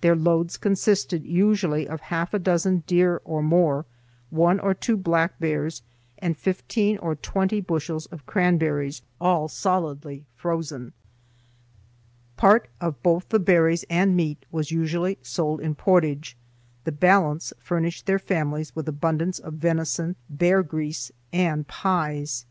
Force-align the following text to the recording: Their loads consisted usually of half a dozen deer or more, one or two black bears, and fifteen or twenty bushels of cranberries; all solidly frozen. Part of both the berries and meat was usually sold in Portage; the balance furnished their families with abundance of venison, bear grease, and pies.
Their 0.00 0.16
loads 0.16 0.56
consisted 0.56 1.24
usually 1.24 1.86
of 1.86 2.00
half 2.10 2.34
a 2.34 2.40
dozen 2.40 2.82
deer 2.88 3.22
or 3.24 3.44
more, 3.44 3.86
one 4.28 4.58
or 4.58 4.74
two 4.74 4.96
black 4.96 5.38
bears, 5.38 5.82
and 6.18 6.36
fifteen 6.36 6.98
or 6.98 7.14
twenty 7.14 7.60
bushels 7.60 8.06
of 8.06 8.26
cranberries; 8.26 9.02
all 9.20 9.46
solidly 9.46 10.26
frozen. 10.34 10.94
Part 12.36 12.70
of 12.80 13.00
both 13.04 13.28
the 13.28 13.38
berries 13.38 13.84
and 13.88 14.16
meat 14.16 14.44
was 14.50 14.72
usually 14.72 15.18
sold 15.22 15.60
in 15.60 15.76
Portage; 15.76 16.36
the 16.82 16.90
balance 16.90 17.52
furnished 17.60 18.06
their 18.06 18.18
families 18.18 18.74
with 18.74 18.88
abundance 18.88 19.38
of 19.38 19.54
venison, 19.54 20.16
bear 20.28 20.64
grease, 20.64 21.12
and 21.32 21.68
pies. 21.68 22.46